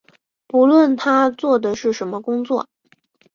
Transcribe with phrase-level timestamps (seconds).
[0.47, 2.67] 不论他做的是什么工作